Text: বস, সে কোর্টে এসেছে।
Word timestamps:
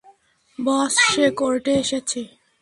বস, 0.59 0.93
সে 1.11 1.25
কোর্টে 1.39 1.71
এসেছে। 1.81 2.21